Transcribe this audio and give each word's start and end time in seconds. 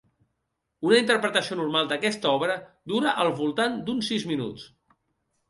Una 0.87 0.95
interpretació 1.01 1.57
normal 1.59 1.91
d'aquesta 1.91 2.31
obra 2.39 2.57
dura 2.93 3.13
al 3.25 3.31
voltant 3.43 3.79
d'uns 3.91 4.11
sis 4.15 4.27
minuts. 4.35 4.67